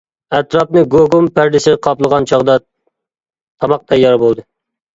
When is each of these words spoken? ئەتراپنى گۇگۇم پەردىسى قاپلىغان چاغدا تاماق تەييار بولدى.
ئەتراپنى 0.35 0.81
گۇگۇم 0.95 1.27
پەردىسى 1.35 1.75
قاپلىغان 1.89 2.27
چاغدا 2.33 2.57
تاماق 2.65 3.87
تەييار 3.95 4.21
بولدى. 4.27 4.51